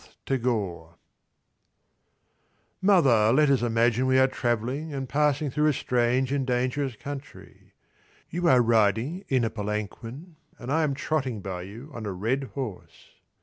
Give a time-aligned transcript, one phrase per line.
[0.25, 0.95] jpg] THE HERO
[2.81, 7.73] Mother, let us imagine we are travelling, and passing through a strange and dangerous country.
[8.31, 12.45] You are riding in a palanquin and I am trotting by you on a red
[12.55, 13.11] horse.